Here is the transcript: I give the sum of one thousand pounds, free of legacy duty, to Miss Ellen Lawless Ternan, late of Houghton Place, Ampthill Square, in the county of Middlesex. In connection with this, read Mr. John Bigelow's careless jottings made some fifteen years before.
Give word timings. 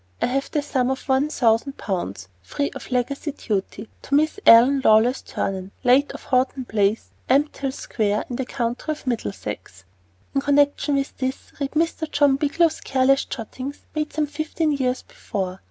I 0.19 0.33
give 0.33 0.49
the 0.49 0.63
sum 0.63 0.89
of 0.89 1.07
one 1.07 1.29
thousand 1.29 1.73
pounds, 1.77 2.27
free 2.41 2.71
of 2.71 2.89
legacy 2.89 3.33
duty, 3.33 3.87
to 4.01 4.15
Miss 4.15 4.39
Ellen 4.47 4.81
Lawless 4.83 5.21
Ternan, 5.21 5.69
late 5.83 6.11
of 6.13 6.23
Houghton 6.23 6.65
Place, 6.65 7.11
Ampthill 7.29 7.71
Square, 7.71 8.25
in 8.27 8.37
the 8.37 8.45
county 8.47 8.91
of 8.91 9.05
Middlesex. 9.05 9.83
In 10.33 10.41
connection 10.41 10.95
with 10.95 11.15
this, 11.19 11.51
read 11.59 11.73
Mr. 11.73 12.09
John 12.11 12.35
Bigelow's 12.35 12.81
careless 12.81 13.25
jottings 13.25 13.81
made 13.93 14.11
some 14.11 14.25
fifteen 14.25 14.71
years 14.71 15.03
before. 15.03 15.59